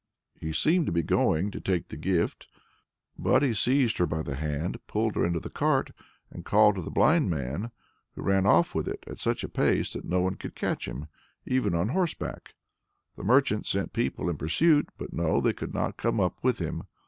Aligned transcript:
He 0.33 0.51
[seemed 0.51 0.87
to 0.87 0.91
be 0.91 1.03
going] 1.03 1.51
to 1.51 1.61
take 1.61 1.89
the 1.89 1.95
gift, 1.95 2.47
but 3.19 3.43
he 3.43 3.53
seized 3.53 3.99
her 3.99 4.07
by 4.07 4.23
the 4.23 4.33
hand, 4.33 4.79
pulled 4.87 5.13
her 5.15 5.23
into 5.23 5.39
the 5.39 5.51
cart, 5.51 5.91
and 6.31 6.43
called 6.43 6.73
to 6.73 6.81
the 6.81 6.89
blind 6.89 7.29
man, 7.29 7.69
who 8.15 8.23
ran 8.23 8.47
off 8.47 8.73
with 8.73 8.87
it 8.87 9.03
at 9.05 9.19
such 9.19 9.43
a 9.43 9.47
pace 9.47 9.93
that 9.93 10.03
no 10.03 10.21
one 10.21 10.37
could 10.37 10.55
catch 10.55 10.87
him, 10.87 11.05
even 11.45 11.75
on 11.75 11.89
horseback. 11.89 12.55
The 13.15 13.23
merchant 13.23 13.67
sent 13.67 13.93
people 13.93 14.27
in 14.27 14.37
pursuit 14.39 14.89
but 14.97 15.13
no, 15.13 15.39
they 15.39 15.53
could 15.53 15.75
not 15.75 15.97
come 15.97 16.19
up 16.19 16.43
with 16.43 16.57
him. 16.57 16.85